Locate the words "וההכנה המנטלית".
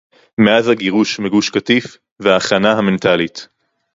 2.19-3.47